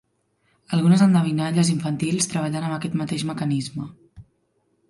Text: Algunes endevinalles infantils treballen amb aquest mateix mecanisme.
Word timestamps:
Algunes 0.77 1.03
endevinalles 1.07 1.69
infantils 1.75 2.31
treballen 2.31 2.65
amb 2.71 2.77
aquest 2.79 2.99
mateix 3.03 3.27
mecanisme. 3.33 3.87